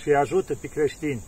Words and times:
și 0.00 0.08
îi 0.08 0.14
ajută 0.14 0.54
pe 0.54 0.66
creștini. 0.66 1.22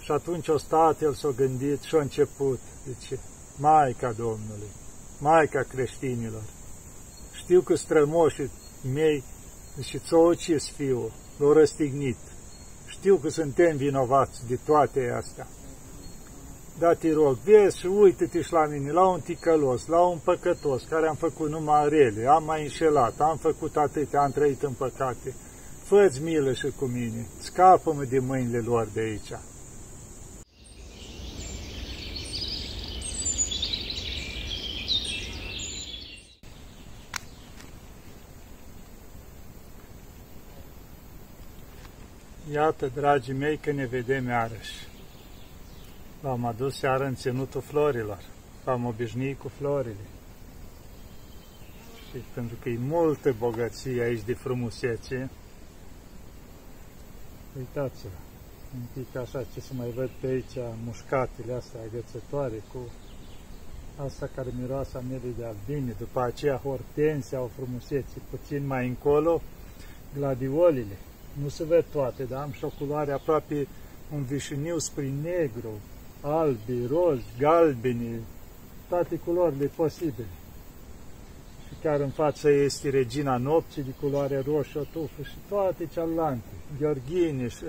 Și 0.00 0.10
atunci 0.10 0.48
o 0.48 0.58
stat, 0.58 1.00
el 1.02 1.14
s-a 1.14 1.28
gândit 1.36 1.82
și 1.82 1.94
a 1.94 2.00
început, 2.00 2.60
zice, 2.86 3.18
Maica 3.56 4.12
Domnului, 4.12 4.70
Maica 5.18 5.62
creștinilor, 5.62 6.42
știu 7.32 7.60
că 7.60 7.74
strămoșii 7.74 8.50
mei 8.92 9.24
și 9.82 9.98
ți-o 9.98 10.18
ucis 10.18 10.70
fiul, 10.70 11.12
l-au 11.38 11.52
răstignit. 11.52 12.16
Știu 12.86 13.16
că 13.16 13.28
suntem 13.28 13.76
vinovați 13.76 14.46
de 14.48 14.58
toate 14.64 15.12
astea. 15.16 15.46
Dar 16.78 16.94
te 16.94 17.12
rog, 17.12 17.36
vezi 17.36 17.78
și 17.78 17.86
uite-te 17.86 18.42
și 18.42 18.52
la 18.52 18.66
mine, 18.66 18.92
la 18.92 19.08
un 19.08 19.20
ticălos, 19.20 19.86
la 19.86 20.00
un 20.00 20.18
păcătos, 20.24 20.82
care 20.88 21.08
am 21.08 21.14
făcut 21.14 21.50
numai 21.50 21.88
rele, 21.88 22.26
am 22.26 22.44
mai 22.44 22.62
înșelat, 22.62 23.20
am 23.20 23.36
făcut 23.36 23.76
atâtea, 23.76 24.22
am 24.22 24.30
trăit 24.30 24.62
în 24.62 24.72
păcate. 24.72 25.34
Fă-ți 25.88 26.22
milă 26.22 26.52
și 26.52 26.70
cu 26.78 26.84
mine, 26.84 27.26
scapă-mă 27.40 28.04
de 28.04 28.18
mâinile 28.18 28.58
lor 28.58 28.88
de 28.92 29.00
aici. 29.00 29.32
Iată, 42.52 42.90
dragii 42.94 43.34
mei, 43.34 43.56
că 43.56 43.72
ne 43.72 43.86
vedem 43.86 44.26
iarăși. 44.26 44.88
V-am 46.20 46.44
adus 46.44 46.78
seară 46.78 47.04
în 47.04 47.14
ținutul 47.14 47.60
florilor. 47.60 48.22
V-am 48.64 48.84
obișnuit 48.84 49.38
cu 49.38 49.48
florile. 49.48 50.06
Și 52.10 52.22
pentru 52.34 52.56
că 52.62 52.68
e 52.68 52.78
multă 52.78 53.34
bogăție 53.38 54.02
aici 54.02 54.24
de 54.24 54.34
frumusețe, 54.34 55.30
uitați-vă, 57.58 58.18
un 58.74 58.84
pic 58.94 59.16
așa 59.16 59.44
ce 59.52 59.60
să 59.60 59.72
mai 59.76 59.90
văd 59.96 60.10
pe 60.20 60.26
aici, 60.26 60.56
mușcatele 60.84 61.52
astea 61.52 61.80
agățătoare 61.80 62.62
cu 62.72 62.78
asta 63.96 64.30
care 64.34 64.48
miroase 64.60 64.96
a 64.96 65.00
de 65.38 65.44
albine, 65.44 65.94
după 65.98 66.20
aceea 66.20 66.56
hortensia, 66.56 67.40
o 67.40 67.50
frumusețe, 67.56 68.16
puțin 68.30 68.66
mai 68.66 68.86
încolo, 68.86 69.42
gladiolile. 70.14 70.96
Nu 71.42 71.48
se 71.48 71.64
văd 71.64 71.84
toate, 71.92 72.24
dar 72.24 72.42
am 72.42 72.52
și 72.52 72.64
o 72.64 72.72
culoare 72.78 73.12
aproape 73.12 73.66
un 74.14 74.22
vișiniu 74.22 74.78
spre 74.78 75.12
negru, 75.22 75.72
albi, 76.20 76.86
roz, 76.86 77.20
galbeni, 77.38 78.20
toate 78.88 79.16
culorile 79.16 79.66
posibile. 79.66 80.26
Și 81.68 81.74
chiar 81.82 82.00
în 82.00 82.10
față 82.10 82.50
este 82.50 82.90
regina 82.90 83.36
nopții 83.36 83.82
de 83.82 83.90
culoare 84.00 84.42
roșie, 84.46 84.88
tufă 84.92 85.22
și 85.22 85.34
toate 85.48 85.86
celelalte, 85.92 86.42
gheorghine 86.80 87.48
și 87.48 87.64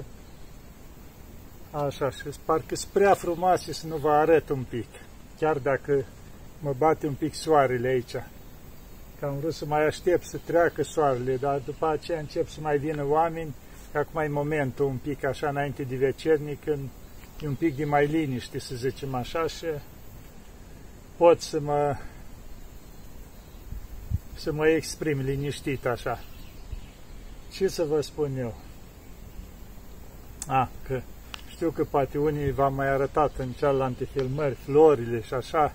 așa, 1.72 2.10
și 2.10 2.24
parcă 2.46 2.76
sunt 2.76 2.92
prea 2.92 3.14
frumoase 3.14 3.74
să 3.74 3.88
nu 3.88 3.96
vă 3.96 4.10
arăt 4.10 4.50
un 4.50 4.66
pic, 4.70 4.88
chiar 5.40 5.58
dacă 5.58 6.06
mă 6.60 6.74
bate 6.78 7.08
un 7.08 7.14
pic 7.14 7.34
soarele 7.34 7.88
aici. 7.88 8.16
Că 9.20 9.26
am 9.26 9.38
vrut 9.40 9.54
să 9.54 9.66
mai 9.66 9.86
aștept 9.86 10.26
să 10.26 10.40
treacă 10.46 10.84
soarele, 10.84 11.36
dar 11.36 11.62
după 11.66 11.88
aceea 11.88 12.20
încep 12.20 12.48
să 12.48 12.60
mai 12.62 12.78
vină 12.78 13.06
oameni, 13.08 13.56
că 13.92 13.98
acum 13.98 14.22
e 14.22 14.28
momentul 14.28 14.86
un 14.86 14.98
pic 14.98 15.26
așa 15.26 15.50
înainte 15.50 15.84
de 15.84 15.96
vecernic, 15.96 16.64
când 16.64 16.90
e 17.42 17.48
un 17.48 17.56
pic 17.56 17.76
de 17.76 17.86
mai 17.86 18.06
liniște, 18.06 18.60
să 18.60 18.76
zicem 18.76 19.16
așa, 19.16 19.48
și 19.48 19.66
pot 21.18 21.42
să 21.42 21.60
mă 21.60 21.96
să 24.40 24.52
mă 24.52 24.68
exprim 24.68 25.20
liniștit 25.20 25.86
așa. 25.86 26.20
Ce 27.52 27.68
să 27.68 27.84
vă 27.84 28.02
spun 28.02 28.38
eu? 28.38 28.56
A, 30.48 30.70
că 30.88 31.02
știu 31.48 31.72
că 31.72 31.84
poate 31.84 32.18
unii 32.18 32.52
v-am 32.52 32.74
mai 32.74 32.88
arătat 32.88 33.32
în 33.38 33.52
cealaltă 33.52 34.06
filmări, 34.06 34.56
florile 34.56 35.22
și 35.22 35.34
așa, 35.34 35.74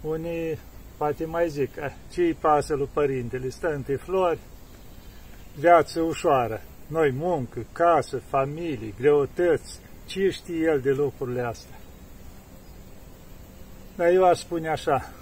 unii 0.00 0.58
Poate 0.96 1.24
mai 1.24 1.48
zic, 1.48 1.76
eh, 1.76 1.92
ce-i 2.12 2.32
pasă 2.32 2.74
lui 2.74 2.88
părintele? 2.92 3.48
Stă 3.48 3.74
între 3.74 3.96
flori, 3.96 4.38
viață 5.54 6.00
ușoară. 6.00 6.62
Noi 6.86 7.10
muncă, 7.10 7.66
casă, 7.72 8.18
familie, 8.28 8.94
greutăți, 8.98 9.80
ce 10.06 10.30
știe 10.30 10.58
el 10.58 10.80
de 10.80 10.90
lucrurile 10.90 11.40
astea? 11.40 11.76
Dar 13.96 14.08
eu 14.08 14.24
aș 14.24 14.38
spune 14.38 14.68
așa, 14.68 15.12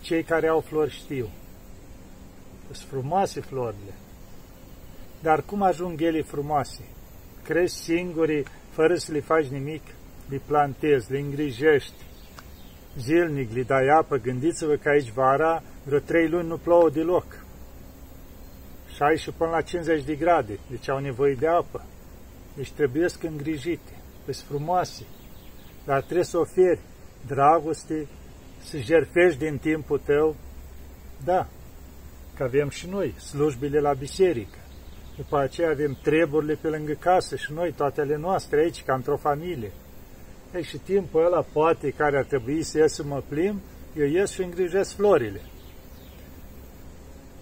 cei 0.00 0.22
care 0.22 0.48
au 0.48 0.60
flori 0.60 0.90
știu. 0.90 1.28
Sunt 2.72 2.88
frumoase 2.88 3.40
florile. 3.40 3.94
Dar 5.22 5.42
cum 5.42 5.62
ajung 5.62 6.00
ele 6.00 6.22
frumoase? 6.22 6.82
Crezi 7.42 7.82
singuri, 7.82 8.44
fără 8.70 8.94
să 8.94 9.12
le 9.12 9.20
faci 9.20 9.46
nimic? 9.46 9.82
Le 10.28 10.40
plantezi, 10.46 11.12
le 11.12 11.18
îngrijești, 11.18 12.02
zilnic 12.98 13.52
li 13.52 13.64
dai 13.64 13.86
apă, 13.86 14.16
gândiți-vă 14.16 14.74
că 14.74 14.88
aici 14.88 15.10
vara 15.10 15.62
vreo 15.84 15.98
trei 15.98 16.28
luni 16.28 16.48
nu 16.48 16.56
plouă 16.56 16.90
deloc. 16.90 17.44
60 18.94 19.34
până 19.36 19.50
la 19.50 19.60
50 19.60 20.04
de 20.04 20.14
grade, 20.14 20.58
deci 20.70 20.88
au 20.88 20.98
nevoie 20.98 21.34
de 21.34 21.46
apă. 21.46 21.84
Deci 22.54 22.70
trebuie 22.70 23.08
să 23.08 23.18
îngrijite, 23.26 23.92
sunt 24.24 24.46
frumoase, 24.48 25.02
dar 25.84 26.02
trebuie 26.02 26.24
să 26.24 26.38
oferi 26.38 26.80
dragoste, 27.26 28.06
să 28.62 28.78
jerfești 28.78 29.38
din 29.38 29.58
timpul 29.58 30.00
tău. 30.04 30.36
Da, 31.24 31.48
că 32.38 32.44
avem 32.44 32.68
și 32.68 32.88
noi 32.88 33.14
slujbile 33.18 33.80
la 33.80 33.92
biserică. 33.92 34.58
După 35.16 35.38
aceea 35.38 35.70
avem 35.70 35.98
treburile 36.02 36.58
pe 36.60 36.68
lângă 36.68 36.92
casă 36.92 37.36
și 37.36 37.52
noi, 37.52 37.72
toate 37.72 38.00
ale 38.00 38.16
noastre 38.16 38.60
aici, 38.60 38.82
ca 38.82 38.94
într-o 38.94 39.16
familie. 39.16 39.72
Ei, 40.54 40.62
și 40.62 40.76
timpul 40.76 41.24
ăla, 41.24 41.44
poate, 41.52 41.90
care 41.90 42.16
ar 42.16 42.24
trebui 42.24 42.62
să 42.62 42.78
ies 42.78 42.92
să 42.92 43.02
mă 43.04 43.22
plim, 43.28 43.60
eu 43.96 44.06
ies 44.06 44.30
și 44.30 44.42
îngrijesc 44.42 44.94
florile. 44.94 45.40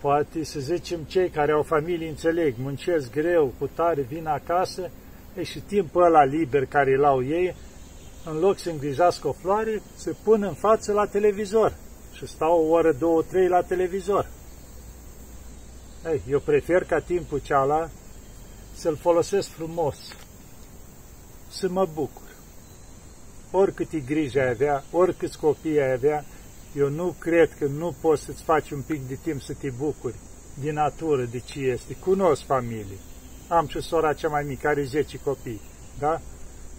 Poate 0.00 0.44
să 0.44 0.60
zicem 0.60 1.00
cei 1.00 1.28
care 1.28 1.52
au 1.52 1.62
familie 1.62 2.08
înțeleg, 2.08 2.54
muncesc 2.58 3.10
greu, 3.10 3.52
cu 3.58 3.70
tare, 3.74 4.00
vin 4.00 4.26
acasă, 4.26 4.90
ei, 5.36 5.44
și 5.44 5.60
timpul 5.60 6.04
ăla 6.04 6.24
liber 6.24 6.66
care 6.66 6.94
îl 6.94 7.04
au 7.04 7.24
ei, 7.24 7.54
în 8.24 8.38
loc 8.38 8.58
să 8.58 8.70
îngrijească 8.70 9.28
o 9.28 9.32
floare, 9.32 9.82
se 9.96 10.14
pun 10.24 10.42
în 10.42 10.54
față 10.54 10.92
la 10.92 11.06
televizor 11.06 11.76
și 12.12 12.26
stau 12.26 12.64
o 12.64 12.70
oră, 12.70 12.92
două, 12.92 13.22
trei 13.22 13.48
la 13.48 13.62
televizor. 13.62 14.34
Ei, 16.10 16.22
eu 16.28 16.40
prefer 16.40 16.84
ca 16.84 16.98
timpul 17.00 17.38
ceala 17.38 17.90
să-l 18.74 18.96
folosesc 18.96 19.48
frumos, 19.48 19.96
să 21.48 21.68
mă 21.68 21.88
bucur 21.94 22.26
oricâte 23.50 23.98
grijă 23.98 24.40
ai 24.40 24.48
avea, 24.48 24.84
oricâți 24.90 25.38
copii 25.38 25.80
ai 25.80 25.92
avea, 25.92 26.24
eu 26.76 26.88
nu 26.88 27.14
cred 27.18 27.54
că 27.58 27.66
nu 27.66 27.94
poți 28.00 28.22
să-ți 28.22 28.42
faci 28.42 28.70
un 28.70 28.80
pic 28.80 29.08
de 29.08 29.18
timp 29.22 29.40
să 29.40 29.54
te 29.60 29.70
bucuri 29.70 30.14
din 30.60 30.72
natură, 30.72 31.22
de 31.22 31.38
ce 31.38 31.60
este. 31.60 31.96
Cunosc 32.00 32.44
familie. 32.44 32.98
Am 33.48 33.66
și 33.66 33.80
sora 33.80 34.12
cea 34.12 34.28
mai 34.28 34.44
mică, 34.44 34.68
are 34.68 34.82
10 34.82 35.18
copii, 35.18 35.60
da? 35.98 36.20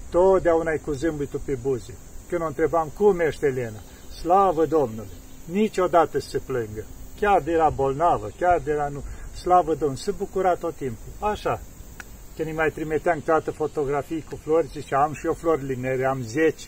Totdeauna 0.10 0.72
e 0.72 0.78
cu 0.78 0.92
zâmbitul 0.92 1.42
pe 1.46 1.58
buze. 1.62 1.94
Când 2.30 2.42
o 2.42 2.46
întrebam, 2.46 2.92
cum 2.98 3.20
ești, 3.20 3.46
Elena? 3.46 3.80
Slavă 4.20 4.66
Domnului! 4.66 5.12
Niciodată 5.46 6.20
să 6.20 6.30
se 6.30 6.38
plângă. 6.38 6.84
Chiar 7.20 7.42
de 7.42 7.52
era 7.52 7.70
bolnavă, 7.70 8.30
chiar 8.40 8.60
de 8.64 8.72
era 8.72 8.88
nu. 8.88 9.04
Slavă 9.42 9.76
Domnului! 9.76 10.02
Se 10.02 10.12
bucura 10.12 10.56
tot 10.56 10.76
timpul. 10.76 11.28
Așa, 11.28 11.62
când 12.36 12.48
îi 12.48 12.54
mai 12.54 12.72
trimiteam 12.72 13.20
toate 13.20 13.52
fotografii 13.52 14.26
cu 14.30 14.36
flori, 14.36 14.68
zice, 14.68 14.96
am 14.96 15.14
și 15.14 15.26
eu 15.26 15.34
florile 15.34 15.76
mele, 15.76 16.06
am 16.06 16.22
10. 16.22 16.68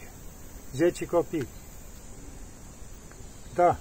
10 0.75 1.05
copii. 1.05 1.47
Da. 3.53 3.77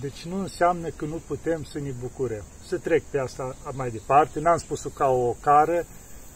Deci 0.00 0.24
nu 0.24 0.40
înseamnă 0.40 0.88
că 0.88 1.04
nu 1.04 1.20
putem 1.26 1.62
să 1.62 1.78
ne 1.78 1.90
bucurăm. 2.00 2.44
Să 2.66 2.78
trec 2.78 3.02
pe 3.10 3.18
asta 3.18 3.56
mai 3.72 3.90
departe, 3.90 4.40
n-am 4.40 4.58
spus-o 4.58 4.88
ca 4.88 5.08
o 5.08 5.36
cară, 5.40 5.86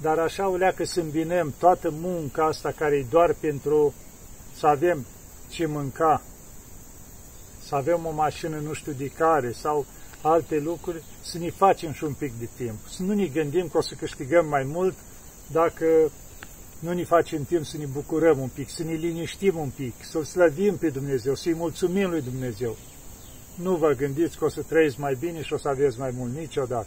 dar 0.01 0.19
așa 0.19 0.49
o 0.49 0.57
leacă 0.57 0.85
să 0.85 1.01
îmbinăm 1.01 1.55
toată 1.59 1.91
munca 1.91 2.45
asta 2.45 2.71
care 2.71 2.97
e 2.97 3.07
doar 3.11 3.35
pentru 3.41 3.95
să 4.55 4.67
avem 4.67 5.07
ce 5.49 5.67
mânca, 5.67 6.23
să 7.65 7.75
avem 7.75 8.07
o 8.07 8.11
mașină 8.11 8.57
nu 8.57 8.73
știu 8.73 8.93
de 8.93 9.09
care, 9.09 9.53
sau 9.53 9.87
alte 10.23 10.59
lucruri, 10.59 11.03
să 11.23 11.39
ne 11.39 11.51
facem 11.51 11.93
și 11.93 12.05
un 12.05 12.13
pic 12.13 12.33
de 12.39 12.49
timp. 12.57 12.79
Să 12.89 13.03
nu 13.03 13.13
ne 13.13 13.27
gândim 13.27 13.69
că 13.69 13.77
o 13.77 13.81
să 13.81 13.95
câștigăm 13.95 14.47
mai 14.47 14.63
mult 14.63 14.95
dacă 15.47 15.87
nu 16.79 16.93
ne 16.93 17.05
facem 17.05 17.45
timp 17.45 17.65
să 17.65 17.77
ne 17.77 17.87
bucurăm 17.87 18.39
un 18.39 18.49
pic, 18.49 18.71
să 18.71 18.83
ne 18.83 18.93
liniștim 18.93 19.59
un 19.59 19.69
pic, 19.69 19.95
să-L 20.05 20.25
slăvim 20.25 20.77
pe 20.77 20.89
Dumnezeu, 20.89 21.35
să-i 21.35 21.55
mulțumim 21.55 22.11
lui 22.11 22.23
Dumnezeu. 22.23 22.77
Nu 23.55 23.77
vă 23.77 23.93
gândiți 23.93 24.39
că 24.39 24.45
o 24.45 24.49
să 24.49 24.63
trăiți 24.63 25.01
mai 25.01 25.17
bine 25.21 25.43
și 25.43 25.53
o 25.53 25.59
să 25.59 25.69
aveți 25.69 25.99
mai 25.99 26.11
mult 26.17 26.35
niciodată. 26.37 26.87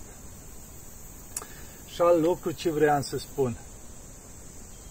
Și 1.87 2.01
alt 2.01 2.23
lucru 2.23 2.51
ce 2.51 2.71
vreau 2.71 3.01
să 3.01 3.17
spun. 3.17 3.57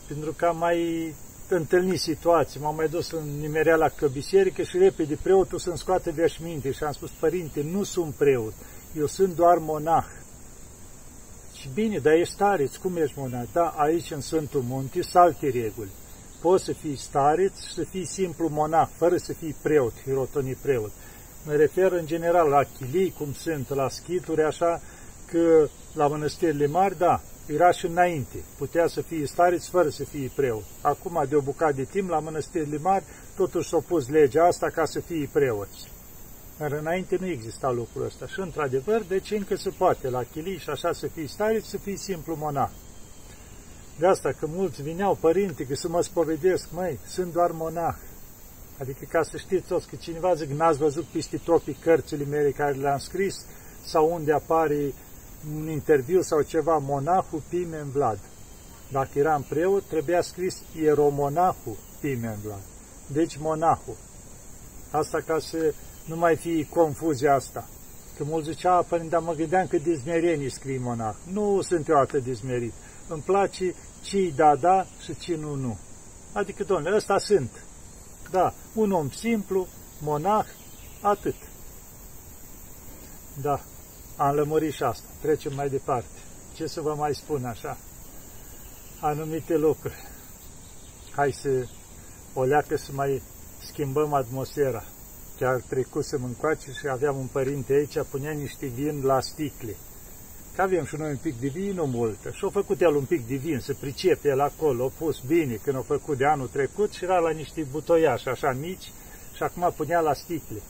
Pentru 0.06 0.32
că 0.32 0.46
am 0.46 0.56
mai 0.56 1.14
întâlnit 1.48 2.00
situații, 2.00 2.60
m-am 2.60 2.74
mai 2.74 2.88
dus 2.88 3.10
în 3.10 3.40
nimerea 3.40 3.76
la 3.76 3.90
biserică 4.12 4.62
și 4.62 4.78
repede 4.78 5.18
preotul 5.22 5.58
să-mi 5.58 5.78
scoate 5.78 6.10
veșminte 6.10 6.70
și 6.70 6.84
am 6.84 6.92
spus, 6.92 7.10
părinte, 7.10 7.62
nu 7.62 7.82
sunt 7.82 8.14
preot, 8.14 8.52
eu 8.96 9.06
sunt 9.06 9.34
doar 9.34 9.58
monah. 9.58 10.04
Și 11.54 11.68
bine, 11.74 11.98
dar 11.98 12.12
ești 12.12 12.34
stareț, 12.34 12.76
cum 12.76 12.96
ești 12.96 13.18
monah? 13.18 13.42
Da, 13.52 13.74
aici 13.76 14.10
în 14.10 14.20
Sfântul 14.20 14.62
Munte 14.68 15.02
sunt 15.02 15.14
alte 15.14 15.48
reguli. 15.48 15.90
Poți 16.40 16.64
să 16.64 16.72
fii 16.72 16.96
stareț 16.96 17.52
și 17.66 17.72
să 17.72 17.84
fii 17.84 18.04
simplu 18.04 18.48
monah, 18.48 18.88
fără 18.96 19.16
să 19.16 19.32
fii 19.32 19.56
preot, 19.62 19.92
hirotonii 20.02 20.58
preot. 20.62 20.92
Mă 21.46 21.52
refer 21.52 21.92
în 21.92 22.06
general 22.06 22.48
la 22.48 22.62
chilii, 22.78 23.14
cum 23.18 23.32
sunt, 23.32 23.68
la 23.68 23.88
schituri, 23.88 24.42
așa 24.42 24.80
că 25.26 25.68
la 25.94 26.06
mănăstirile 26.06 26.66
mari, 26.66 26.98
da, 26.98 27.20
era 27.46 27.70
și 27.70 27.86
înainte. 27.86 28.36
Putea 28.58 28.86
să 28.86 29.00
fie 29.02 29.26
stareț 29.26 29.66
fără 29.66 29.88
să 29.88 30.04
fie 30.04 30.30
preot. 30.34 30.64
Acum, 30.80 31.24
de 31.28 31.36
o 31.36 31.40
bucată 31.40 31.72
de 31.72 31.84
timp, 31.84 32.08
la 32.08 32.18
mănăstirile 32.18 32.78
mari, 32.78 33.04
totuși 33.36 33.68
s-a 33.68 33.82
pus 33.86 34.08
legea 34.08 34.44
asta 34.44 34.70
ca 34.70 34.84
să 34.84 35.00
fie 35.00 35.28
preoți. 35.32 35.92
Dar 36.58 36.72
înainte 36.72 37.16
nu 37.20 37.26
exista 37.26 37.70
lucrul 37.70 38.04
ăsta. 38.04 38.26
Și 38.26 38.40
într-adevăr, 38.40 39.02
deci 39.08 39.30
încă 39.30 39.56
se 39.56 39.70
poate 39.70 40.08
la 40.08 40.22
chilii 40.22 40.58
și 40.58 40.70
așa 40.70 40.92
să 40.92 41.06
fii 41.06 41.28
stareț, 41.28 41.64
să 41.64 41.76
fii 41.76 41.96
simplu 41.96 42.36
monah. 42.38 42.70
De 43.98 44.06
asta 44.06 44.32
că 44.32 44.46
mulți 44.46 44.82
vineau 44.82 45.14
părinte 45.20 45.66
că 45.66 45.74
să 45.74 45.88
mă 45.88 46.02
spovedesc, 46.02 46.68
măi, 46.70 46.98
sunt 47.06 47.32
doar 47.32 47.50
monah. 47.50 47.94
Adică 48.80 49.04
ca 49.08 49.22
să 49.22 49.36
știți 49.36 49.66
toți 49.66 49.88
că 49.88 49.96
cineva 49.96 50.34
zic, 50.34 50.50
n-ați 50.50 50.78
văzut 50.78 51.04
peste 51.04 51.40
topii 51.44 51.76
cărțile 51.80 52.24
mele 52.24 52.50
care 52.50 52.72
le-am 52.72 52.98
scris 52.98 53.44
sau 53.84 54.12
unde 54.12 54.32
apare 54.32 54.92
un 55.56 55.68
interviu 55.68 56.22
sau 56.22 56.42
ceva, 56.42 56.78
monahul 56.78 57.42
Pimen 57.48 57.90
Vlad. 57.90 58.18
Dacă 58.90 59.18
eram 59.18 59.42
preot, 59.42 59.84
trebuia 59.88 60.22
scris 60.22 60.62
ieromonahul 60.80 61.76
Pimen 62.00 62.38
Vlad. 62.42 62.62
Deci 63.06 63.36
monahul. 63.36 63.96
Asta 64.90 65.20
ca 65.26 65.38
să 65.38 65.74
nu 66.04 66.16
mai 66.16 66.36
fie 66.36 66.68
confuzia 66.68 67.34
asta. 67.34 67.68
Că 68.16 68.24
mulți 68.24 68.50
zicea, 68.50 68.82
părinte, 68.82 69.10
dar 69.10 69.22
mă 69.22 69.32
gândeam 69.32 69.66
că 69.66 69.76
dizmerenii 69.76 70.50
scrie 70.50 70.78
monah. 70.78 71.14
Nu 71.32 71.60
sunt 71.62 71.88
eu 71.88 71.96
atât 71.96 72.22
dizmerit. 72.22 72.72
Îmi 73.08 73.22
place 73.22 73.74
ce 74.02 74.32
da, 74.36 74.56
da 74.56 74.86
și 75.02 75.16
ce 75.16 75.36
nu, 75.36 75.54
nu. 75.54 75.78
Adică, 76.32 76.64
domnule, 76.64 76.96
ăsta 76.96 77.18
sunt. 77.18 77.64
Da, 78.30 78.54
un 78.74 78.92
om 78.92 79.10
simplu, 79.10 79.66
monah, 80.00 80.46
atât. 81.00 81.34
Da, 83.42 83.60
am 84.16 84.34
lămurit 84.34 84.72
și 84.72 84.82
asta. 84.82 85.08
Trecem 85.20 85.54
mai 85.54 85.68
departe. 85.68 86.18
Ce 86.54 86.66
să 86.66 86.80
vă 86.80 86.94
mai 86.94 87.14
spun 87.14 87.44
așa? 87.44 87.76
Anumite 89.00 89.56
lucruri. 89.56 89.94
Hai 91.10 91.32
să 91.32 91.66
o 92.34 92.44
leacă 92.44 92.76
să 92.76 92.90
mai 92.92 93.22
schimbăm 93.66 94.12
atmosfera. 94.12 94.84
Chiar 95.38 95.60
trecusem 95.68 96.24
încoace 96.24 96.70
și 96.70 96.88
aveam 96.88 97.16
un 97.16 97.26
părinte 97.26 97.72
aici, 97.72 97.98
punea 98.10 98.32
niște 98.32 98.66
vin 98.66 99.00
la 99.02 99.20
sticle. 99.20 99.76
Că 100.54 100.62
avem 100.62 100.84
și 100.84 100.96
noi 100.96 101.10
un 101.10 101.16
pic 101.16 101.40
de 101.40 101.48
vin, 101.48 101.74
nu 101.74 101.86
multă. 101.86 102.30
Și-a 102.30 102.48
făcut 102.48 102.80
el 102.80 102.94
un 102.94 103.04
pic 103.04 103.26
de 103.26 103.34
vin, 103.34 103.60
să 103.60 103.74
pricepe 103.80 104.28
el 104.28 104.40
acolo, 104.40 104.84
a 104.84 104.92
pus 104.98 105.20
bine 105.26 105.54
când 105.54 105.76
a 105.76 105.80
făcut 105.80 106.18
de 106.18 106.24
anul 106.24 106.48
trecut 106.48 106.92
și 106.92 107.04
era 107.04 107.18
la 107.18 107.30
niște 107.30 107.66
butoiași 107.70 108.28
așa 108.28 108.52
mici 108.52 108.92
și 109.34 109.42
acum 109.42 109.72
punea 109.76 110.00
la 110.00 110.12
sticle. 110.12 110.62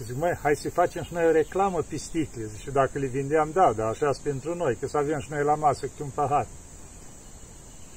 Și 0.00 0.06
zic, 0.06 0.16
măi, 0.16 0.38
hai 0.42 0.56
să 0.56 0.70
facem 0.70 1.02
și 1.02 1.12
noi 1.12 1.26
o 1.26 1.30
reclamă 1.30 1.80
pe 1.88 1.96
sticle. 1.96 2.44
Zic, 2.44 2.60
și 2.60 2.70
dacă 2.70 2.98
le 2.98 3.06
vindeam, 3.06 3.50
da, 3.52 3.72
dar 3.76 3.86
așa 3.86 4.10
pentru 4.22 4.54
noi, 4.54 4.76
că 4.80 4.86
să 4.86 4.96
avem 4.96 5.18
și 5.18 5.30
noi 5.30 5.44
la 5.44 5.54
masă 5.54 5.86
cu 5.86 6.02
un 6.02 6.10
pahar. 6.14 6.46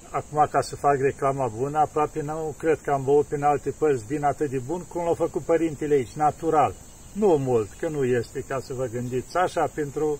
Acum, 0.09 0.47
ca 0.51 0.61
să 0.61 0.75
fac 0.75 0.97
reclama 0.99 1.47
bună, 1.47 1.77
aproape 1.77 2.21
nu 2.21 2.55
cred 2.57 2.79
că 2.81 2.91
am 2.91 3.03
băut 3.03 3.25
prin 3.25 3.43
alte 3.43 3.69
părți 3.69 4.05
vin 4.05 4.23
atât 4.23 4.49
de 4.49 4.57
bun 4.57 4.81
cum 4.81 5.03
l-a 5.05 5.13
făcut 5.13 5.41
părintele 5.41 5.93
aici, 5.93 6.11
natural. 6.11 6.73
Nu 7.13 7.27
mult, 7.27 7.69
că 7.79 7.89
nu 7.89 8.03
este, 8.03 8.43
ca 8.47 8.59
să 8.59 8.73
vă 8.73 8.85
gândiți. 8.85 9.37
Așa, 9.37 9.67
pentru 9.73 10.19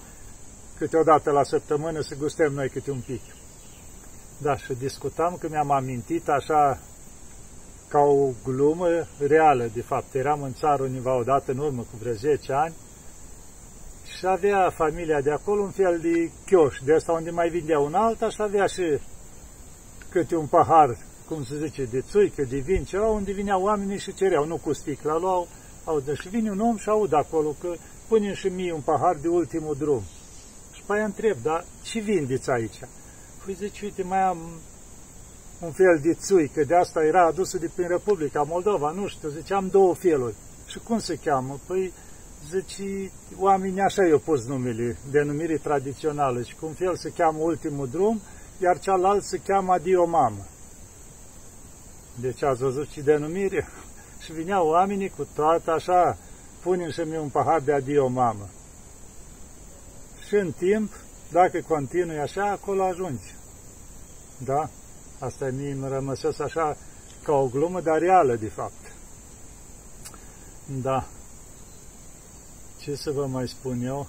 câteodată 0.78 1.32
la 1.32 1.44
săptămână 1.44 2.02
să 2.02 2.16
gustăm 2.16 2.54
noi 2.54 2.70
câte 2.70 2.92
un 2.92 3.02
pic. 3.06 3.22
Da, 4.38 4.58
și 4.58 4.74
discutam 4.74 5.38
că 5.40 5.48
mi-am 5.50 5.72
amintit 5.72 6.28
așa 6.30 6.80
ca 7.94 8.00
o 8.00 8.30
glumă 8.44 8.88
reală, 9.28 9.70
de 9.74 9.82
fapt. 9.82 10.14
Eram 10.14 10.44
în 10.44 10.54
țară 10.54 10.84
undeva 10.84 11.16
odată 11.18 11.52
în 11.52 11.58
urmă, 11.58 11.82
cu 11.82 11.98
vreo 12.00 12.14
10 12.14 12.54
ani, 12.54 12.74
și 14.18 14.26
avea 14.26 14.70
familia 14.70 15.22
de 15.22 15.32
acolo 15.32 15.62
un 15.62 15.70
fel 15.70 16.00
de 16.00 16.32
chioș, 16.46 16.78
de 16.86 16.94
asta 16.94 17.12
unde 17.12 17.30
mai 17.30 17.50
vindea 17.50 17.80
un 17.80 17.94
alta 17.94 18.30
și 18.30 18.42
avea 18.42 18.66
și 18.66 19.00
câte 20.10 20.36
un 20.36 20.48
pahar, 20.48 20.98
cum 21.28 21.44
se 21.44 21.58
zice, 21.58 21.84
de 21.84 22.02
țuică, 22.02 22.44
de 22.50 22.58
vin, 22.58 22.84
ceva, 22.84 23.08
unde 23.08 23.32
vineau 23.32 23.64
oamenii 23.64 24.00
și 24.00 24.14
cereau, 24.14 24.46
nu 24.46 24.58
cu 24.58 24.74
sticla, 24.74 25.18
luau, 25.18 25.48
au, 25.84 26.04
și 26.22 26.30
vine 26.30 26.50
un 26.50 26.60
om 26.60 26.78
și 26.78 26.90
aud 26.90 27.14
acolo 27.14 27.56
că 27.60 27.74
pune 28.08 28.34
și 28.34 28.48
mie 28.48 28.74
un 28.74 28.82
pahar 28.82 29.16
de 29.22 29.28
ultimul 29.28 29.76
drum. 29.80 30.04
Și 30.74 30.82
pe 30.86 30.94
aia 30.94 31.04
întreb, 31.04 31.38
dar 31.44 31.66
ce 31.84 32.00
vindeți 32.00 32.50
aici? 32.50 32.80
Păi 33.46 33.54
zice, 33.54 33.86
uite, 33.86 34.04
mai 34.04 34.22
am 34.22 34.38
un 35.64 35.72
fel 35.72 36.00
de 36.02 36.14
țuică, 36.14 36.64
de 36.64 36.76
asta 36.76 37.04
era 37.04 37.26
adusă 37.26 37.58
de 37.58 37.70
prin 37.76 37.88
Republica 37.88 38.42
Moldova, 38.42 38.92
nu 38.92 39.08
știu, 39.08 39.30
zice, 39.30 39.54
am 39.54 39.68
două 39.68 39.94
feluri. 39.94 40.36
Și 40.66 40.80
cum 40.80 41.00
se 41.00 41.16
cheamă? 41.16 41.60
Păi, 41.68 41.94
zice, 42.50 43.12
oamenii 43.38 43.82
așa 43.82 44.06
i-au 44.06 44.20
pus 44.20 44.46
numele, 44.46 44.98
denumire 45.12 45.58
tradițională, 45.58 46.42
și 46.42 46.56
cum 46.56 46.72
fel 46.72 46.96
se 46.96 47.12
cheamă 47.18 47.38
ultimul 47.42 47.88
drum, 47.88 48.22
iar 48.62 48.80
cealaltă 48.80 49.26
se 49.26 49.42
cheamă 49.48 49.72
Adio 49.72 50.06
Mamă. 50.06 50.46
Deci 52.22 52.44
ați 52.44 52.62
văzut 52.62 52.90
și 52.90 53.02
denumire? 53.02 53.68
Și 54.24 54.32
vineau 54.32 54.68
oamenii 54.68 55.10
cu 55.10 55.28
toată 55.36 55.72
așa, 55.72 56.18
punem 56.62 56.92
și 56.92 57.00
mie 57.00 57.20
un 57.20 57.30
pahar 57.30 57.60
de 57.60 57.74
Adio 57.74 58.08
Mamă. 58.08 58.50
Și 60.28 60.36
în 60.36 60.52
timp, 60.52 60.92
dacă 61.32 61.60
continui 61.68 62.20
așa, 62.20 62.44
acolo 62.44 62.84
ajungi. 62.84 63.36
Da? 64.38 64.70
Asta 65.24 65.50
mie 65.50 65.74
mi 65.74 65.88
rămăsesc 65.88 66.40
așa 66.40 66.78
ca 67.24 67.32
o 67.32 67.48
glumă, 67.48 67.82
dar 67.82 68.00
reală, 68.00 68.36
de 68.36 68.50
fapt. 68.50 68.94
Da. 70.82 71.08
Ce 72.80 72.96
să 72.96 73.12
vă 73.12 73.26
mai 73.26 73.48
spun 73.48 73.82
eu? 73.82 74.08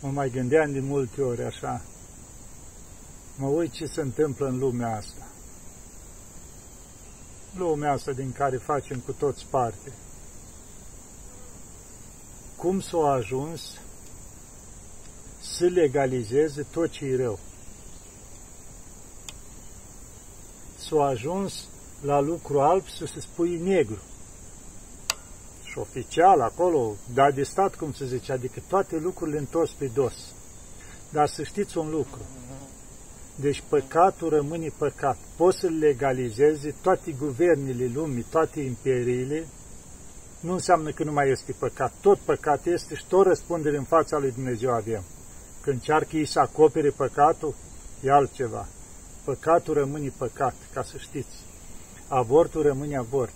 Mă 0.00 0.08
mai 0.08 0.30
gândeam 0.30 0.72
de 0.72 0.80
multe 0.80 1.22
ori 1.22 1.42
așa. 1.42 1.82
Mă 3.36 3.46
uit 3.46 3.72
ce 3.72 3.86
se 3.86 4.00
întâmplă 4.00 4.46
în 4.46 4.58
lumea 4.58 4.96
asta. 4.96 5.26
Lumea 7.56 7.92
asta 7.92 8.12
din 8.12 8.32
care 8.32 8.56
facem 8.56 8.98
cu 8.98 9.12
toți 9.12 9.46
parte. 9.50 9.92
Cum 12.56 12.80
s-a 12.80 12.98
ajuns 12.98 13.60
să 15.40 15.64
legalizeze 15.64 16.62
tot 16.62 16.90
ce 16.90 17.04
e 17.04 17.16
rău. 17.16 17.38
S-a 20.88 21.04
ajuns 21.04 21.68
la 22.00 22.20
lucru 22.20 22.60
alb 22.60 22.88
să 22.98 23.06
se 23.06 23.20
spui 23.20 23.60
negru. 23.64 24.02
Și 25.64 25.78
oficial 25.78 26.40
acolo, 26.40 26.94
dar 27.14 27.32
de 27.32 27.42
stat, 27.42 27.74
cum 27.74 27.92
se 27.92 28.06
zice, 28.06 28.32
adică 28.32 28.62
toate 28.68 28.98
lucrurile 28.98 29.38
întors 29.38 29.70
pe 29.70 29.90
dos. 29.94 30.14
Dar 31.12 31.28
să 31.28 31.42
știți 31.42 31.78
un 31.78 31.90
lucru. 31.90 32.20
Deci 33.34 33.62
păcatul 33.68 34.28
rămâne 34.28 34.68
păcat. 34.78 35.16
Poți 35.36 35.58
să-l 35.58 35.78
legalizezi 35.78 36.74
toate 36.82 37.12
guvernele 37.12 37.90
lumii, 37.94 38.26
toate 38.30 38.60
imperiile, 38.60 39.46
nu 40.40 40.52
înseamnă 40.52 40.90
că 40.90 41.04
nu 41.04 41.12
mai 41.12 41.30
este 41.30 41.54
păcat. 41.58 41.92
Tot 42.00 42.18
păcat 42.18 42.66
este 42.66 42.94
și 42.94 43.04
tot 43.08 43.26
răspundere 43.26 43.76
în 43.76 43.84
fața 43.84 44.18
lui 44.18 44.30
Dumnezeu 44.30 44.70
avem. 44.70 45.02
Când 45.60 45.76
încearcă 45.76 46.16
ei 46.16 46.26
să 46.26 46.38
acopere 46.38 46.90
păcatul, 46.90 47.54
e 48.02 48.10
altceva. 48.10 48.66
Păcatul 49.26 49.74
rămâne 49.74 50.12
păcat, 50.16 50.54
ca 50.72 50.82
să 50.82 50.98
știți. 50.98 51.36
Avortul 52.08 52.62
rămâne 52.62 52.96
avort. 52.96 53.34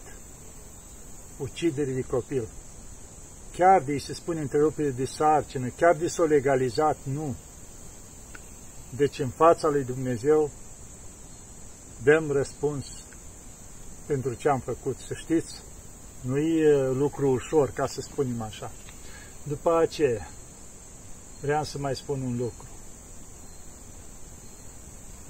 Ucidere 1.38 1.90
de 1.90 2.00
copil. 2.00 2.48
Chiar 3.56 3.82
de 3.82 3.98
se 3.98 4.14
spune 4.14 4.40
întrerupere 4.40 4.90
de 4.90 5.04
sarcină, 5.04 5.68
chiar 5.68 5.96
de 5.96 6.08
s-o 6.08 6.24
legalizat, 6.24 6.96
nu. 7.02 7.34
Deci 8.96 9.18
în 9.18 9.28
fața 9.28 9.68
lui 9.68 9.84
Dumnezeu 9.84 10.50
dăm 12.02 12.30
răspuns 12.30 12.86
pentru 14.06 14.34
ce 14.34 14.48
am 14.48 14.60
făcut, 14.60 14.96
să 14.98 15.14
știți. 15.14 15.54
Nu 16.20 16.38
e 16.38 16.88
lucru 16.88 17.30
ușor, 17.30 17.70
ca 17.70 17.86
să 17.86 18.00
spunem 18.00 18.42
așa. 18.42 18.70
După 19.42 19.76
aceea, 19.76 20.30
vreau 21.40 21.64
să 21.64 21.78
mai 21.78 21.96
spun 21.96 22.20
un 22.20 22.36
lucru 22.36 22.68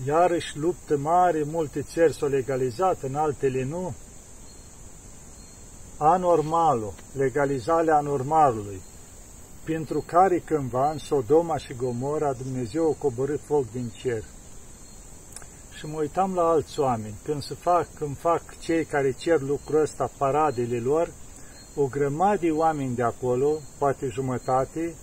iarăși 0.07 0.59
luptă 0.59 0.97
mare, 0.97 1.43
multe 1.43 1.83
țări 1.83 2.15
s-au 2.15 2.29
legalizat, 2.29 3.03
în 3.03 3.15
altele 3.15 3.65
nu. 3.65 3.95
Anormalul, 5.97 6.95
legalizarea 7.17 7.97
anormalului, 7.97 8.81
pentru 9.65 10.05
care 10.07 10.39
cândva 10.39 10.91
în 10.91 10.99
Sodoma 10.99 11.57
și 11.57 11.75
Gomora 11.75 12.33
Dumnezeu 12.33 12.91
a 12.91 12.95
coborât 12.99 13.41
foc 13.45 13.71
din 13.71 13.93
cer. 13.97 14.23
Și 15.79 15.87
mă 15.87 15.99
uitam 15.99 16.35
la 16.35 16.43
alți 16.43 16.81
oameni, 16.81 17.15
când, 17.25 17.43
se 17.43 17.55
fac, 17.55 17.87
când 17.95 18.19
fac 18.19 18.59
cei 18.59 18.85
care 18.85 19.13
cer 19.13 19.41
lucrul 19.41 19.81
ăsta, 19.81 20.11
paradele 20.19 20.79
lor, 20.79 21.13
o 21.75 21.87
grămadă 21.87 22.39
de 22.41 22.51
oameni 22.51 22.95
de 22.95 23.03
acolo, 23.03 23.59
poate 23.79 24.09
jumătate, 24.09 24.95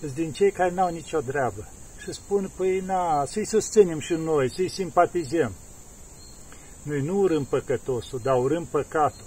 sunt 0.00 0.14
din 0.14 0.32
cei 0.32 0.50
care 0.50 0.70
n-au 0.70 0.90
nicio 0.90 1.20
treabă. 1.20 1.68
Și 2.02 2.12
spun, 2.12 2.50
păi 2.56 2.80
na, 2.80 3.24
să-i 3.24 3.46
susținem 3.46 3.98
și 3.98 4.12
noi, 4.12 4.54
să-i 4.54 4.70
simpatizăm. 4.70 5.52
Noi 6.82 7.00
nu 7.00 7.18
urâm 7.18 7.44
păcătosul, 7.44 8.20
dar 8.22 8.38
urâm 8.38 8.64
păcatul. 8.64 9.26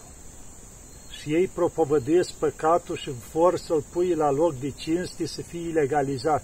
Și 1.10 1.34
ei 1.34 1.48
propovăduiesc 1.48 2.32
păcatul 2.34 2.96
și 2.96 3.12
vor 3.34 3.58
să-l 3.58 3.84
pui 3.92 4.14
la 4.14 4.32
loc 4.32 4.60
de 4.60 4.70
cinste 4.70 5.28
să 5.28 5.42
fie 5.42 5.60
ilegalizat. 5.60 6.44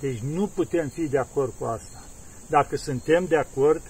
Deci 0.00 0.18
nu 0.18 0.46
putem 0.46 0.88
fi 0.88 1.08
de 1.08 1.18
acord 1.18 1.52
cu 1.58 1.64
asta. 1.64 2.04
Dacă 2.46 2.76
suntem 2.76 3.26
de 3.26 3.36
acord, 3.36 3.82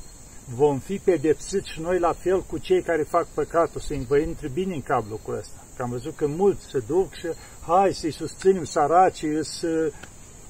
vom 0.54 0.78
fi 0.78 0.98
pedepsiți 0.98 1.70
și 1.70 1.80
noi 1.80 1.98
la 1.98 2.12
fel 2.12 2.42
cu 2.42 2.58
cei 2.58 2.82
care 2.82 3.02
fac 3.02 3.26
păcatul, 3.26 3.80
să-i 3.80 4.04
vă 4.08 4.18
intre 4.18 4.48
bine 4.48 4.74
în 4.74 4.82
cablu 4.82 5.20
cu 5.22 5.30
asta. 5.30 5.64
Că 5.76 5.82
am 5.82 5.90
văzut 5.90 6.16
că 6.16 6.26
mulți 6.26 6.64
se 6.70 6.78
duc 6.86 7.14
și 7.14 7.28
hai 7.66 7.92
să-i 7.92 8.12
susținem 8.12 8.64
săracii, 8.64 9.44
să 9.44 9.92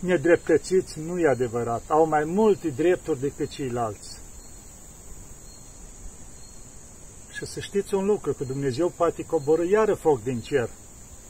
nedreptățiți, 0.02 1.00
nu 1.00 1.18
e 1.18 1.28
adevărat. 1.28 1.82
Au 1.88 2.06
mai 2.06 2.24
multe 2.24 2.68
drepturi 2.68 3.20
decât 3.20 3.48
ceilalți. 3.48 4.08
Și 7.32 7.46
să 7.46 7.60
știți 7.60 7.94
un 7.94 8.06
lucru, 8.06 8.32
că 8.32 8.44
Dumnezeu 8.44 8.92
poate 8.96 9.22
coborâ 9.24 9.64
iară 9.64 9.94
foc 9.94 10.22
din 10.22 10.40
cer 10.40 10.68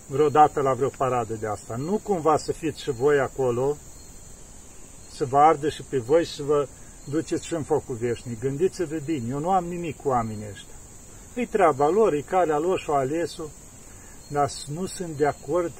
vreodată 0.06 0.60
la 0.60 0.72
vreo 0.72 0.88
paradă 0.88 1.34
de 1.34 1.46
asta. 1.46 1.76
Nu 1.76 2.00
cumva 2.02 2.36
să 2.36 2.52
fiți 2.52 2.82
și 2.82 2.90
voi 2.90 3.18
acolo, 3.18 3.76
să 5.12 5.24
vă 5.24 5.38
ardă 5.38 5.68
și 5.68 5.82
pe 5.82 5.98
voi 5.98 6.24
și 6.24 6.34
să 6.34 6.42
vă 6.42 6.68
duceți 7.04 7.46
și 7.46 7.54
în 7.54 7.62
focul 7.62 7.94
veșnic. 7.94 8.40
Gândiți-vă 8.40 8.96
bine, 9.04 9.24
eu 9.30 9.38
nu 9.38 9.50
am 9.50 9.64
nimic 9.64 9.96
cu 9.96 10.08
oamenii 10.08 10.46
ăștia. 10.50 10.74
E 11.34 11.46
treaba 11.46 11.88
lor, 11.88 12.12
e 12.12 12.20
calea 12.20 12.58
lor 12.58 12.78
și-o 12.78 12.94
alesul, 12.94 13.50
dar 14.28 14.50
nu 14.74 14.86
sunt 14.86 15.16
de 15.16 15.26
acord 15.26 15.72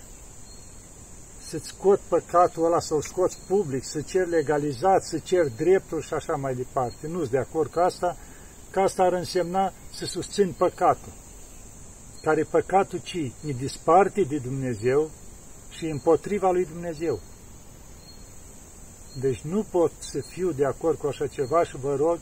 să-ți 1.53 1.69
scot 1.69 2.01
păcatul 2.09 2.65
ăla, 2.65 2.81
să-l 2.81 3.01
scoți 3.01 3.39
public, 3.47 3.85
să 3.85 4.01
cer 4.01 4.27
legalizat, 4.27 5.03
să 5.03 5.19
cer 5.19 5.47
dreptul 5.57 6.01
și 6.01 6.15
așa 6.15 6.37
mai 6.37 6.55
departe. 6.55 7.07
Nu 7.07 7.19
sunt 7.19 7.31
de 7.31 7.39
acord 7.39 7.71
cu 7.71 7.79
asta, 7.79 8.17
că 8.71 8.81
asta 8.81 9.03
ar 9.03 9.13
însemna 9.13 9.73
să 9.93 10.05
susțin 10.05 10.55
păcatul. 10.59 11.13
Care 12.23 12.43
păcatul 12.43 12.99
ci 12.99 13.33
ne 13.41 13.53
disparte 13.53 14.23
de 14.23 14.39
Dumnezeu 14.39 15.11
și 15.71 15.87
împotriva 15.87 16.51
lui 16.51 16.65
Dumnezeu. 16.65 17.21
Deci 19.21 19.41
nu 19.41 19.65
pot 19.71 19.93
să 19.99 20.21
fiu 20.21 20.53
de 20.53 20.65
acord 20.65 20.99
cu 20.99 21.07
așa 21.07 21.27
ceva 21.27 21.65
și 21.65 21.77
vă 21.77 21.95
rog, 21.95 22.19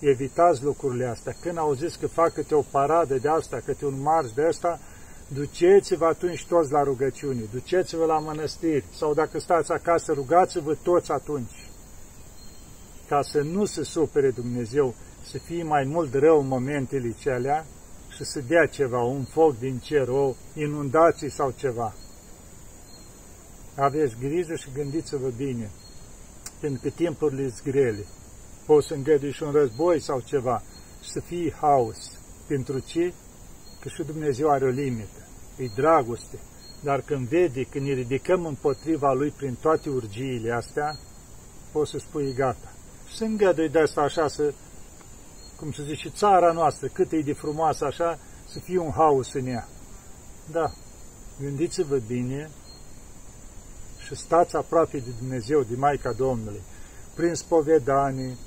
evitați 0.00 0.62
lucrurile 0.62 1.06
astea. 1.06 1.36
Când 1.40 1.58
auziți 1.58 1.98
că 1.98 2.06
fac 2.06 2.32
câte 2.32 2.54
o 2.54 2.62
paradă 2.70 3.14
de 3.14 3.28
asta, 3.28 3.62
câte 3.64 3.86
un 3.86 4.00
marș 4.02 4.30
de 4.32 4.44
asta, 4.44 4.80
duceți-vă 5.28 6.04
atunci 6.04 6.46
toți 6.46 6.72
la 6.72 6.82
rugăciune, 6.82 7.40
duceți-vă 7.52 8.04
la 8.04 8.18
mănăstiri, 8.18 8.84
sau 8.94 9.14
dacă 9.14 9.38
stați 9.38 9.72
acasă, 9.72 10.12
rugați-vă 10.12 10.74
toți 10.82 11.12
atunci, 11.12 11.68
ca 13.08 13.22
să 13.22 13.40
nu 13.40 13.64
se 13.64 13.82
supere 13.82 14.30
Dumnezeu, 14.30 14.94
să 15.30 15.38
fie 15.38 15.62
mai 15.62 15.84
mult 15.84 16.14
rău 16.14 16.40
în 16.40 16.46
momentele 16.46 17.14
celea 17.18 17.66
și 18.16 18.24
să 18.24 18.40
dea 18.48 18.66
ceva, 18.66 19.00
un 19.00 19.24
foc 19.24 19.58
din 19.58 19.78
cer, 19.78 20.08
o 20.08 20.34
inundație 20.54 21.28
sau 21.28 21.54
ceva. 21.56 21.94
Aveți 23.76 24.16
grijă 24.20 24.54
și 24.54 24.68
gândiți-vă 24.74 25.28
bine 25.36 25.70
pentru 26.60 26.80
că 26.82 26.88
timpurile 26.88 27.48
sunt 27.48 27.74
grele. 27.74 28.04
Poți 28.66 28.86
să 28.86 28.94
îngădui 28.94 29.32
și 29.32 29.42
un 29.42 29.50
război 29.50 30.00
sau 30.00 30.20
ceva 30.20 30.62
și 31.02 31.10
să 31.10 31.20
fie 31.20 31.54
haos. 31.60 31.96
Pentru 32.46 32.78
ce? 32.78 33.12
Că 33.86 33.92
și 33.92 34.02
Dumnezeu 34.02 34.50
are 34.50 34.64
o 34.64 34.68
limită. 34.68 35.26
E 35.56 35.66
dragoste. 35.74 36.38
Dar 36.82 37.00
când 37.00 37.28
vede 37.28 37.62
că 37.62 37.78
ne 37.78 37.92
ridicăm 37.92 38.46
împotriva 38.46 39.12
Lui 39.12 39.30
prin 39.30 39.56
toate 39.60 39.90
urgiile 39.90 40.52
astea, 40.52 40.98
poți 41.72 41.90
să 41.90 41.98
spui 41.98 42.32
gata. 42.34 42.72
Și 43.08 43.16
să 43.16 43.24
îngădui 43.24 43.68
de 43.68 43.78
asta 43.78 44.00
așa 44.00 44.28
să, 44.28 44.52
cum 45.56 45.72
să 45.72 45.82
zice, 45.82 46.08
țara 46.08 46.52
noastră, 46.52 46.86
cât 46.86 47.12
e 47.12 47.20
de 47.20 47.32
frumoasă 47.32 47.84
așa, 47.84 48.18
să 48.48 48.58
fie 48.58 48.78
un 48.78 48.90
haos 48.90 49.32
în 49.32 49.46
ea. 49.46 49.68
Da, 50.50 50.72
gândiți-vă 51.40 51.98
bine 52.06 52.50
și 54.06 54.14
stați 54.14 54.56
aproape 54.56 54.98
de 54.98 55.10
Dumnezeu, 55.18 55.62
de 55.62 55.76
Maica 55.76 56.12
Domnului, 56.12 56.62
prin 57.14 57.34
spovedanii, 57.34 58.38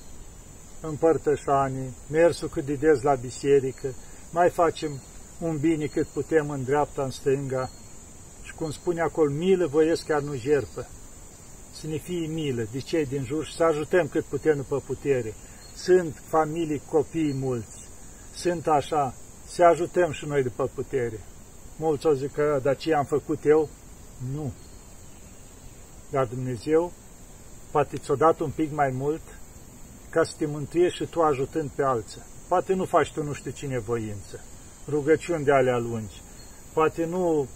împărtășanii, 0.81 1.95
mersul 2.11 2.49
cât 2.49 2.65
de 2.65 2.73
des 2.73 3.01
la 3.01 3.13
biserică, 3.15 3.93
mai 4.31 4.49
facem 4.49 5.01
un 5.39 5.57
bine 5.57 5.85
cât 5.85 6.07
putem 6.07 6.49
în 6.49 6.63
dreapta, 6.63 7.03
în 7.03 7.11
stânga, 7.11 7.69
și 8.43 8.53
cum 8.53 8.71
spune 8.71 9.01
acolo, 9.01 9.31
milă 9.31 9.67
voiesc 9.67 10.05
chiar 10.05 10.21
nu 10.21 10.35
jertfă. 10.35 10.87
Să 11.71 11.87
ne 11.87 11.97
fie 11.97 12.27
milă 12.27 12.67
de 12.71 12.79
cei 12.79 13.05
din 13.05 13.23
jur 13.23 13.45
și 13.45 13.55
să 13.55 13.63
ajutăm 13.63 14.07
cât 14.07 14.23
putem 14.23 14.55
după 14.55 14.81
putere. 14.85 15.33
Sunt 15.75 16.21
familii, 16.27 16.81
copii 16.89 17.33
mulți, 17.33 17.77
sunt 18.35 18.67
așa, 18.67 19.13
să 19.47 19.63
ajutăm 19.63 20.11
și 20.11 20.25
noi 20.25 20.43
după 20.43 20.69
putere. 20.73 21.19
Mulți 21.77 22.05
au 22.05 22.13
zis 22.13 22.31
că, 22.31 22.59
dar 22.63 22.77
ce 22.77 22.93
am 22.93 23.05
făcut 23.05 23.45
eu? 23.45 23.69
Nu. 24.33 24.53
Dar 26.09 26.25
Dumnezeu 26.25 26.91
poate 27.71 27.97
ți-o 27.97 28.15
dat 28.15 28.39
un 28.39 28.49
pic 28.49 28.71
mai 28.71 28.89
mult 28.89 29.21
ca 30.09 30.23
să 30.23 30.33
te 30.37 30.45
mântuiești 30.45 30.97
și 30.97 31.09
tu 31.09 31.21
ajutând 31.21 31.69
pe 31.69 31.83
alții. 31.83 32.21
Poate 32.47 32.73
nu 32.73 32.85
faci 32.85 33.11
tu 33.11 33.23
nu 33.23 33.33
știu 33.33 33.51
cine 33.51 33.79
voință, 33.79 34.43
rugăciuni 34.89 35.43
de 35.43 35.51
alea 35.51 35.77
lungi, 35.77 36.21
poate 36.73 37.05
nu 37.05 37.47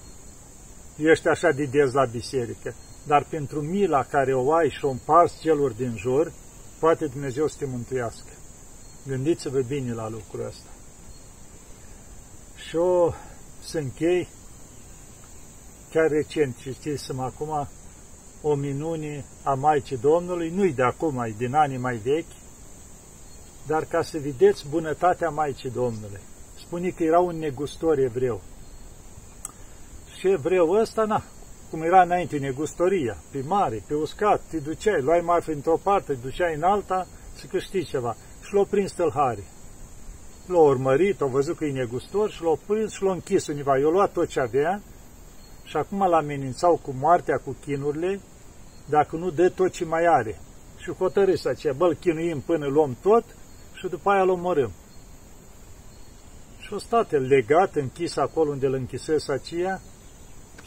ești 0.98 1.28
așa 1.28 1.52
de 1.52 1.66
des 1.66 1.92
la 1.92 2.06
biserică, 2.06 2.76
dar 3.08 3.26
pentru 3.30 3.62
mila 3.62 4.04
care 4.04 4.34
o 4.34 4.54
ai 4.54 4.70
și 4.70 4.86
o 4.86 4.90
împarți 4.90 5.40
celor 5.40 5.72
din 5.72 5.96
jur, 5.98 6.32
poate 6.80 7.06
Dumnezeu 7.06 7.48
să 7.48 7.56
te 7.60 7.66
mântuiască. 7.66 8.30
Gândiți-vă 9.08 9.62
bine 9.62 9.94
la 9.94 10.10
lucrul 10.10 10.46
ăsta. 10.48 10.70
Și 12.68 12.76
o 12.76 13.14
să 13.64 13.78
închei, 13.78 14.28
chiar 15.92 16.10
recent, 16.10 16.56
citisem 16.58 17.20
acum, 17.20 17.68
o 18.42 18.56
minune 18.56 19.26
a 19.44 19.54
Maicii 19.54 19.98
Domnului, 19.98 20.50
nu-i 20.50 20.74
de 20.74 20.84
acum, 20.84 21.20
e 21.20 21.34
din 21.38 21.54
anii 21.54 21.78
mai 21.78 21.96
vechi, 21.96 22.32
dar 23.68 23.86
ca 23.86 24.02
să 24.02 24.18
vedeți 24.18 24.68
bunătatea 24.70 25.30
Maicii 25.30 25.70
Domnului. 25.70 26.20
Spune 26.74 26.90
că 26.90 27.04
era 27.04 27.20
un 27.20 27.38
negustor 27.38 27.98
evreu. 27.98 28.42
Și 30.18 30.28
evreu 30.28 30.72
ăsta, 30.72 31.04
na, 31.04 31.24
cum 31.70 31.82
era 31.82 32.02
înainte 32.02 32.38
negustoria, 32.38 33.18
pe 33.32 33.44
mare, 33.48 33.84
pe 33.88 33.94
uscat, 33.94 34.42
te 34.50 34.58
duceai, 34.58 35.02
luai 35.02 35.22
marfă 35.22 35.52
într-o 35.52 35.80
parte, 35.84 36.14
te 36.14 36.20
duceai 36.22 36.56
în 36.56 36.64
alta 36.64 37.08
să 37.36 37.46
câștigi 37.46 37.90
ceva. 37.90 38.16
Și 38.44 38.54
l-au 38.54 38.66
prins 38.66 38.92
tălhari. 38.92 39.44
L-au 40.48 40.66
urmărit, 40.66 41.22
au 41.22 41.28
văzut 41.28 41.58
că 41.58 41.66
e 41.66 41.72
negustor 41.72 42.32
și 42.32 42.44
l-au 42.44 42.60
prins 42.68 42.92
și 42.92 43.04
l-au 43.04 43.14
închis 43.14 43.48
univa. 43.48 43.78
I-au 43.78 43.92
luat 43.92 44.12
tot 44.12 44.28
ce 44.28 44.40
avea 44.40 44.82
și 45.64 45.78
acum 45.78 46.08
l-amenințau 46.08 46.80
cu 46.82 46.96
moartea, 47.00 47.38
cu 47.38 47.56
chinurile 47.66 48.20
dacă 48.90 49.16
nu 49.16 49.30
dă 49.30 49.50
tot 49.50 49.72
ce 49.72 49.86
mai 49.86 50.06
are. 50.06 50.40
Și 50.78 50.94
hotărâi 50.94 51.38
să 51.38 51.50
aceea, 51.50 51.74
bă, 51.74 51.94
chinuim 52.00 52.40
până 52.40 52.68
luăm 52.68 52.98
tot 53.02 53.24
și 53.74 53.88
după 53.88 54.10
aia 54.10 54.22
îl 54.22 54.30
omorâm. 54.30 54.72
Și 56.66 56.74
o 56.74 56.78
stat 56.78 57.12
legat, 57.28 57.76
închis 57.76 58.16
acolo 58.16 58.50
unde 58.50 58.66
îl 58.66 58.74
închisese 58.74 59.32
aceea, 59.32 59.82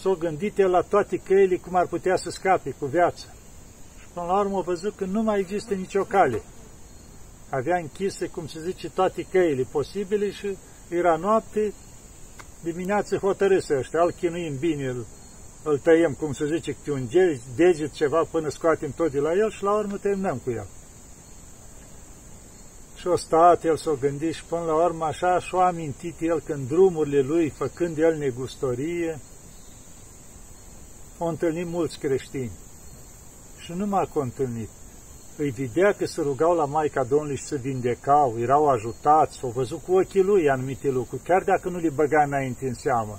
s-o 0.00 0.14
gândit 0.14 0.58
el 0.58 0.70
la 0.70 0.80
toate 0.80 1.16
căile 1.16 1.56
cum 1.56 1.74
ar 1.74 1.86
putea 1.86 2.16
să 2.16 2.30
scape 2.30 2.74
cu 2.78 2.86
viața. 2.86 3.26
Și 3.98 4.06
până 4.14 4.26
la 4.26 4.40
urmă 4.40 4.58
a 4.58 4.60
văzut 4.60 4.96
că 4.96 5.04
nu 5.04 5.22
mai 5.22 5.40
există 5.40 5.74
nicio 5.74 6.02
cale. 6.02 6.42
Avea 7.50 7.76
închise, 7.76 8.26
cum 8.26 8.46
se 8.46 8.60
zice, 8.60 8.90
toate 8.90 9.26
căile 9.30 9.66
posibile 9.70 10.30
și 10.30 10.56
era 10.88 11.16
noapte, 11.16 11.72
dimineață 12.62 13.16
hotărâse 13.16 13.76
ăștia, 13.78 14.02
îl 14.02 14.10
chinuim 14.10 14.56
bine, 14.58 14.86
îl 14.86 15.06
îl 15.68 15.78
tăiem, 15.78 16.12
cum 16.12 16.32
se 16.32 16.46
zice, 16.46 16.72
câte 16.72 16.90
un 16.90 17.08
deget 17.56 17.92
ceva 17.92 18.22
până 18.30 18.48
scoatem 18.48 18.90
tot 18.90 19.10
de 19.10 19.20
la 19.20 19.32
el 19.32 19.50
și 19.50 19.62
la 19.62 19.72
urmă 19.72 19.96
terminăm 19.96 20.40
cu 20.44 20.50
el. 20.50 20.66
Și 23.06 23.12
o 23.12 23.16
stat, 23.16 23.64
el 23.64 23.76
s-o 23.76 23.94
gândit 24.00 24.34
și 24.34 24.44
până 24.44 24.62
la 24.62 24.74
urmă 24.74 25.04
așa 25.04 25.38
și-o 25.38 25.60
amintit 25.60 26.20
el 26.20 26.40
când 26.40 26.68
drumurile 26.68 27.20
lui, 27.20 27.48
făcând 27.48 27.98
el 27.98 28.16
negustorie, 28.16 29.18
au 31.18 31.28
întâlnit 31.28 31.66
mulți 31.66 31.98
creștini. 31.98 32.50
Și 33.58 33.72
nu 33.72 33.86
m-a 33.86 34.08
întâlnit. 34.14 34.68
Îi 35.36 35.50
vedea 35.50 35.92
că 35.92 36.06
se 36.06 36.20
rugau 36.20 36.54
la 36.54 36.64
Maica 36.64 37.04
Domnului 37.04 37.36
și 37.36 37.44
se 37.44 37.56
vindecau, 37.56 38.34
erau 38.38 38.68
ajutați, 38.68 39.38
au 39.42 39.50
văzut 39.50 39.82
cu 39.82 39.92
ochii 39.92 40.22
lui 40.22 40.50
anumite 40.50 40.90
lucruri, 40.90 41.22
chiar 41.22 41.42
dacă 41.42 41.68
nu 41.68 41.78
le 41.78 41.90
băga 41.90 42.22
înainte 42.22 42.66
în 42.66 42.74
seamă. 42.74 43.18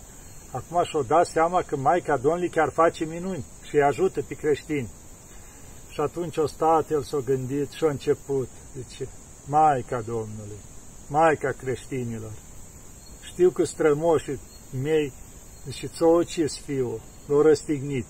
Acum 0.52 0.84
și-o 0.84 1.02
dat 1.02 1.26
seama 1.26 1.62
că 1.62 1.76
Maica 1.78 2.18
Domnului 2.18 2.50
chiar 2.50 2.70
face 2.70 3.06
minuni 3.06 3.46
și 3.64 3.76
îi 3.76 3.84
ajută 3.84 4.22
pe 4.28 4.34
creștini. 4.34 4.90
Și 5.90 6.00
atunci 6.02 6.38
o 6.38 6.48
stat, 6.48 6.90
el 6.90 7.04
s-a 7.04 7.18
gândit 7.26 7.72
și 7.72 7.84
a 7.84 7.90
început, 7.90 8.50
zice, 8.76 9.10
Maica 9.50 10.02
Domnului, 10.02 10.60
Maica 11.08 11.52
creștinilor, 11.52 12.32
știu 13.22 13.50
că 13.50 13.64
strămoșii 13.64 14.40
mei, 14.82 15.14
și 15.72 15.88
ți-o 15.88 16.08
ucis 16.08 16.58
fiul, 16.58 17.02
l-au 17.28 17.42
răstignit. 17.42 18.06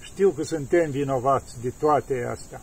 Și 0.00 0.10
Știu 0.12 0.30
că 0.30 0.42
suntem 0.42 0.90
vinovați 0.90 1.60
de 1.62 1.72
toate 1.78 2.26
astea. 2.30 2.60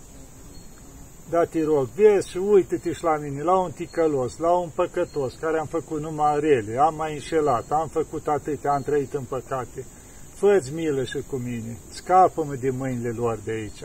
Dar 1.29 1.45
te 1.45 1.63
rog, 1.63 1.87
vezi 1.87 2.29
și 2.29 2.37
uite-te 2.37 2.93
și 2.93 3.03
la 3.03 3.17
mine, 3.17 3.43
la 3.43 3.59
un 3.59 3.71
ticălos, 3.71 4.37
la 4.37 4.51
un 4.51 4.69
păcătos, 4.75 5.33
care 5.33 5.59
am 5.59 5.65
făcut 5.65 6.01
numai 6.01 6.39
rele, 6.39 6.77
am 6.77 6.95
mai 6.95 7.13
înșelat, 7.13 7.71
am 7.71 7.87
făcut 7.87 8.27
atâtea, 8.27 8.73
am 8.73 8.81
trăit 8.81 9.13
în 9.13 9.23
păcate. 9.23 9.85
Fă-ți 10.33 10.73
milă 10.73 11.03
și 11.03 11.23
cu 11.29 11.35
mine, 11.35 11.77
scapă-mă 11.89 12.55
de 12.55 12.69
mâinile 12.69 13.09
lor 13.09 13.39
de 13.43 13.51
aici. 13.51 13.83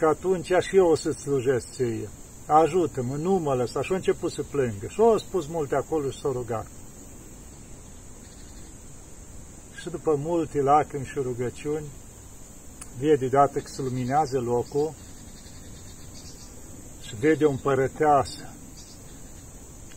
Că 0.00 0.06
atunci 0.06 0.52
și 0.60 0.76
eu 0.76 0.86
o 0.86 0.94
să-ți 0.94 1.20
slujesc 1.20 1.70
ție. 1.72 2.08
Ajută-mă, 2.46 3.16
nu 3.16 3.32
mă 3.32 3.54
lăsa. 3.54 3.82
Și 3.82 3.92
a 3.92 3.94
început 3.94 4.32
să 4.32 4.42
plângă. 4.42 4.86
Și 4.88 5.00
au 5.00 5.18
spus 5.18 5.46
multe 5.46 5.74
acolo 5.74 6.10
și 6.10 6.18
s-au 6.20 6.32
rugat. 6.32 6.66
Și 9.80 9.90
după 9.90 10.14
multe 10.18 10.60
lacrimi 10.60 11.04
și 11.04 11.18
rugăciuni, 11.18 11.84
vede 12.98 13.16
deodată 13.16 13.58
că 13.58 13.68
se 13.68 13.82
luminează 13.82 14.38
locul 14.38 14.92
și 17.00 17.16
vede 17.16 17.44
o 17.44 17.50
împărăteasă, 17.50 18.52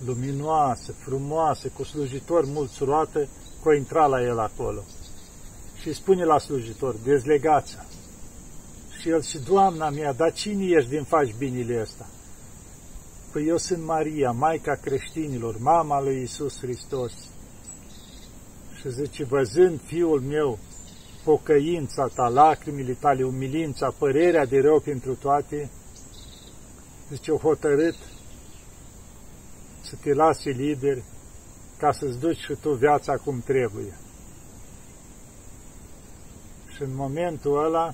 luminoasă, 0.05 0.91
frumoasă, 0.91 1.67
cu 1.67 1.83
slujitori 1.83 2.47
mulți 2.47 2.83
roată, 2.83 3.27
că 3.61 3.69
o 3.69 3.73
intra 3.73 4.05
la 4.05 4.21
el 4.21 4.39
acolo. 4.39 4.83
Și 5.81 5.93
spune 5.93 6.23
la 6.23 6.37
slujitor, 6.37 6.95
dezlegați 7.03 7.77
Și 9.03 9.09
el 9.09 9.21
și 9.21 9.39
Doamna 9.39 9.89
mea, 9.89 10.13
dar 10.13 10.33
cine 10.33 10.65
ești 10.65 10.89
din 10.89 11.03
faci 11.03 11.33
binile 11.37 11.81
ăsta? 11.81 12.05
Păi 13.31 13.47
eu 13.47 13.57
sunt 13.57 13.83
Maria, 13.83 14.31
Maica 14.31 14.75
creștinilor, 14.75 15.57
mama 15.59 16.01
lui 16.01 16.21
Isus 16.21 16.59
Hristos. 16.59 17.11
Și 18.75 18.89
zice, 18.89 19.23
văzând 19.23 19.81
fiul 19.81 20.21
meu 20.21 20.59
pocăința 21.23 22.07
ta, 22.15 22.27
lacrimile 22.27 22.93
tale, 22.93 23.23
umilința, 23.23 23.93
părerea 23.97 24.45
de 24.45 24.59
rău 24.59 24.79
pentru 24.79 25.15
toate, 25.15 25.71
zice, 27.09 27.31
o 27.31 27.37
hotărât 27.37 27.95
să 29.81 29.95
te 30.01 30.13
lase 30.13 30.49
liber 30.49 31.03
ca 31.77 31.91
să-ți 31.91 32.19
duci 32.19 32.37
și 32.37 32.55
tu 32.61 32.73
viața 32.73 33.17
cum 33.17 33.41
trebuie. 33.45 33.97
Și 36.75 36.81
în 36.81 36.95
momentul 36.95 37.65
ăla, 37.65 37.93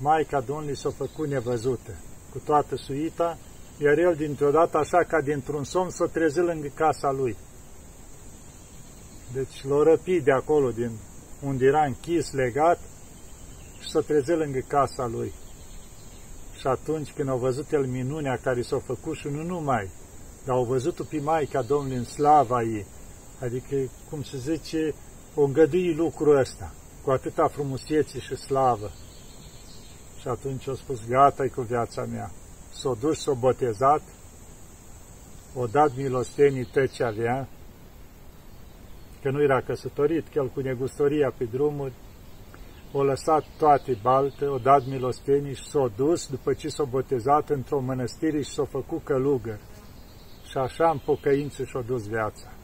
Maica 0.00 0.40
Domnului 0.40 0.76
s-a 0.76 0.90
făcut 0.90 1.28
nevăzută, 1.28 1.94
cu 2.30 2.38
toată 2.38 2.76
suita, 2.76 3.38
iar 3.78 3.98
el 3.98 4.14
dintr-o 4.14 4.50
dată, 4.50 4.78
așa 4.78 5.04
ca 5.08 5.20
dintr-un 5.20 5.64
somn, 5.64 5.90
s-a 5.90 6.06
trezit 6.06 6.44
lângă 6.44 6.68
casa 6.74 7.10
lui. 7.10 7.36
Deci 9.32 9.64
l-a 9.68 9.82
răpit 9.82 10.24
de 10.24 10.32
acolo, 10.32 10.70
din 10.70 10.90
unde 11.42 11.64
era 11.64 11.84
închis, 11.84 12.32
legat, 12.32 12.78
și 13.80 13.90
s-a 13.90 14.00
trezit 14.00 14.36
lângă 14.36 14.58
casa 14.66 15.06
lui. 15.06 15.32
Și 16.60 16.66
atunci 16.66 17.12
când 17.12 17.28
au 17.28 17.38
văzut 17.38 17.72
el 17.72 17.86
minunea 17.86 18.38
care 18.42 18.62
s-a 18.62 18.78
făcut 18.78 19.16
și 19.16 19.28
nu 19.28 19.42
numai, 19.42 19.90
dar 20.44 20.56
au 20.56 20.64
văzut-o 20.64 21.04
pe 21.04 21.20
Maica 21.20 21.62
Domnului 21.62 21.96
în 21.96 22.04
slava 22.04 22.62
ei, 22.62 22.86
adică, 23.40 23.76
cum 24.10 24.22
se 24.22 24.38
zice, 24.38 24.94
o 25.34 25.42
îngădui 25.42 25.94
lucrul 25.94 26.36
ăsta, 26.36 26.72
cu 27.02 27.10
atâta 27.10 27.48
frumusețe 27.48 28.18
și 28.18 28.36
slavă. 28.36 28.90
Și 30.22 30.28
atunci 30.28 30.68
a 30.68 30.74
spus, 30.74 31.08
gata 31.08 31.44
cu 31.54 31.60
viața 31.60 32.04
mea. 32.04 32.30
S-a 32.72 32.96
dus, 33.00 33.22
s-a 33.22 33.32
botezat, 33.32 34.02
o 35.54 35.66
dat 35.66 35.96
milostenii 35.96 36.64
tot 36.64 36.90
ce 36.90 37.04
avea, 37.04 37.48
că 39.22 39.30
nu 39.30 39.42
era 39.42 39.60
căsătorit, 39.60 40.28
că 40.28 40.38
el 40.38 40.48
cu 40.48 40.60
negustoria 40.60 41.32
pe 41.38 41.44
drumuri, 41.44 41.92
o 42.92 43.02
lăsat 43.02 43.44
toate 43.58 43.98
balte, 44.02 44.44
o 44.46 44.58
dat 44.58 44.86
milostenii 44.86 45.54
și 45.54 45.64
s-a 45.64 45.92
dus 45.96 46.28
după 46.28 46.52
ce 46.52 46.68
s-a 46.68 46.84
botezat 46.84 47.50
într-o 47.50 47.80
mănăstire 47.80 48.42
și 48.42 48.50
s-a 48.50 48.64
făcut 48.64 49.04
călugăr. 49.04 49.58
Și 50.50 50.56
așa 50.56 50.90
în 50.90 50.98
pocăință 51.04 51.64
și-a 51.64 51.80
dus 51.80 52.06
viața. 52.06 52.61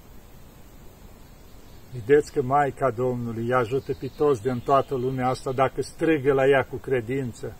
Vedeți 1.93 2.33
că 2.33 2.43
Maica 2.43 2.91
Domnului 2.91 3.45
îi 3.45 3.55
ajută 3.55 3.93
pe 4.01 4.11
toți 4.17 4.43
din 4.43 4.61
toată 4.65 4.95
lumea 4.95 5.29
asta 5.29 5.53
dacă 5.53 5.83
strigă 5.83 6.33
la 6.33 6.47
ea 6.47 6.65
cu 6.65 6.77
credință. 6.77 7.57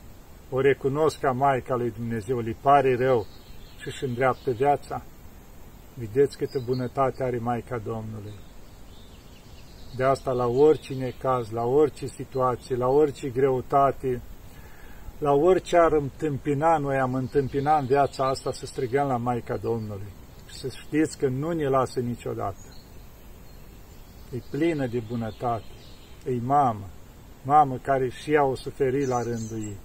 O 0.51 0.61
recunosc 0.61 1.19
ca 1.19 1.33
Maica 1.33 1.75
lui 1.75 1.91
Dumnezeu, 1.91 2.37
îi 2.37 2.57
pare 2.61 2.97
rău 2.97 3.27
și 3.79 3.87
își 3.87 4.05
îndreaptă 4.05 4.51
viața. 4.51 5.03
Vedeți 5.95 6.37
câtă 6.37 6.63
bunătate 6.65 7.23
are 7.23 7.39
Maica 7.39 7.79
Domnului. 7.79 8.35
De 9.97 10.05
asta 10.05 10.33
la 10.33 10.47
orice 10.47 10.95
necaz, 10.95 11.51
la 11.51 11.65
orice 11.65 12.07
situație, 12.07 12.77
la 12.77 12.87
orice 12.87 13.29
greutate, 13.29 14.23
la 15.19 15.33
orice 15.33 15.77
ar 15.77 15.93
întâmpina, 15.93 16.79
noi 16.79 16.97
am 16.97 17.15
întâmpina 17.15 17.79
în 17.79 17.87
viața 17.87 18.29
asta 18.29 18.53
să 18.53 18.67
strigăm 18.67 19.07
la 19.07 19.17
Maica 19.17 19.57
Domnului. 19.57 20.13
Și 20.47 20.55
să 20.55 20.69
știți 20.69 21.19
că 21.19 21.29
nu 21.29 21.53
ne 21.53 21.69
lasă 21.69 22.01
niciodată. 22.01 22.78
E 24.33 24.43
plină 24.51 24.87
de 24.87 25.03
bunătate. 25.09 25.65
E 26.27 26.41
mamă. 26.41 26.89
Mamă 27.43 27.77
care 27.83 28.09
și 28.09 28.33
ea 28.33 28.45
o 28.45 28.55
suferi 28.55 29.07
la 29.07 29.23
rândul 29.23 29.63
ei. 29.63 29.77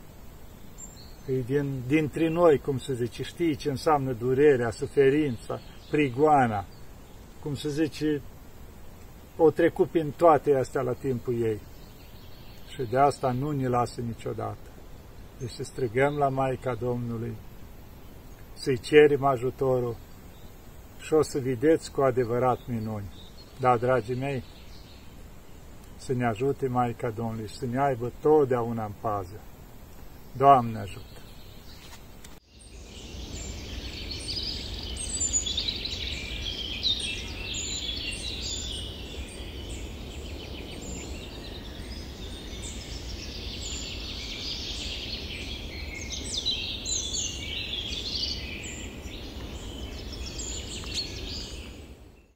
E 1.35 1.41
din, 1.41 1.81
dintre 1.87 2.27
noi, 2.27 2.59
cum 2.59 2.77
se 2.77 2.93
zice, 2.93 3.23
știi 3.23 3.55
ce 3.55 3.69
înseamnă 3.69 4.11
durerea, 4.11 4.71
suferința, 4.71 5.59
prigoana, 5.91 6.65
cum 7.41 7.55
se 7.55 7.69
zice, 7.69 8.21
o 9.37 9.51
trecut 9.51 9.89
prin 9.89 10.13
toate 10.17 10.55
astea 10.55 10.81
la 10.81 10.93
timpul 10.93 11.41
ei. 11.41 11.61
Și 12.67 12.83
de 12.89 12.97
asta 12.97 13.31
nu 13.31 13.51
ne 13.51 13.67
lasă 13.67 14.01
niciodată. 14.01 14.69
Deci 15.39 15.49
să 15.49 15.63
strigăm 15.63 16.17
la 16.17 16.29
Maica 16.29 16.75
Domnului, 16.75 17.35
să-i 18.53 18.79
cerem 18.79 19.23
ajutorul 19.23 19.95
și 20.99 21.13
o 21.13 21.21
să 21.21 21.39
vedeți 21.39 21.91
cu 21.91 22.01
adevărat 22.01 22.59
minuni. 22.67 23.11
Da, 23.59 23.77
dragii 23.77 24.15
mei, 24.15 24.43
să 25.97 26.13
ne 26.13 26.25
ajute 26.25 26.67
Maica 26.67 27.09
Domnului, 27.09 27.49
să 27.49 27.65
ne 27.65 27.79
aibă 27.79 28.11
totdeauna 28.21 28.85
în 28.85 28.91
pază. 29.01 29.39
Doamne 30.37 30.79
ajută! 30.79 31.22